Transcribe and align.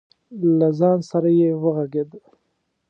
له 0.59 0.67
ځان 0.79 0.99
سره 1.09 1.29
یې 1.39 1.49
وغږېده. 1.63 2.19